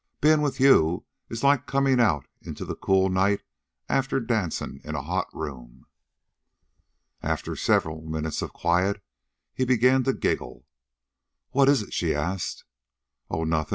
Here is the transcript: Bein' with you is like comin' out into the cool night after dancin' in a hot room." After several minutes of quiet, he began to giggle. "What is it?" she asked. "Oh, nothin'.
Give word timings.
Bein' 0.19 0.41
with 0.41 0.59
you 0.59 1.05
is 1.29 1.43
like 1.43 1.67
comin' 1.67 1.99
out 1.99 2.25
into 2.41 2.65
the 2.65 2.75
cool 2.75 3.07
night 3.07 3.41
after 3.87 4.19
dancin' 4.19 4.81
in 4.83 4.95
a 4.95 5.03
hot 5.03 5.27
room." 5.31 5.85
After 7.21 7.55
several 7.55 8.01
minutes 8.01 8.41
of 8.41 8.51
quiet, 8.51 8.99
he 9.53 9.63
began 9.63 10.03
to 10.05 10.13
giggle. 10.13 10.65
"What 11.51 11.69
is 11.69 11.83
it?" 11.83 11.93
she 11.93 12.15
asked. 12.15 12.63
"Oh, 13.29 13.43
nothin'. 13.43 13.69